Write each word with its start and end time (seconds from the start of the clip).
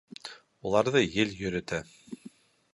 Уларҙы 0.69 1.03
ел 1.17 1.37
йөрөтә. 1.43 1.83